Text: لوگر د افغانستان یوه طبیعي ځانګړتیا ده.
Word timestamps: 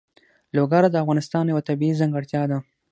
لوگر 0.55 0.83
د 0.89 0.95
افغانستان 1.03 1.43
یوه 1.51 1.65
طبیعي 1.69 1.99
ځانګړتیا 1.99 2.43
ده. 2.51 2.57